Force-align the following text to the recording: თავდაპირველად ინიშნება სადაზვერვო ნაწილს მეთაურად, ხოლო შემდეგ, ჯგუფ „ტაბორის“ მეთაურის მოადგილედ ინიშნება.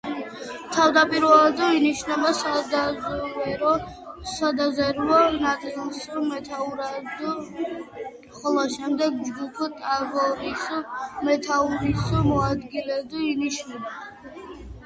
თავდაპირველად 0.75 1.59
ინიშნება 1.79 2.29
სადაზვერვო 2.39 5.19
ნაწილს 5.45 6.01
მეთაურად, 6.31 7.13
ხოლო 8.39 8.65
შემდეგ, 8.79 9.21
ჯგუფ 9.29 9.63
„ტაბორის“ 9.83 10.65
მეთაურის 11.31 12.11
მოადგილედ 12.33 13.17
ინიშნება. 13.31 13.97